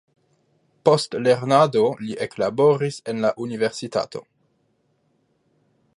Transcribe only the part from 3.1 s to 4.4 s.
en la universitato.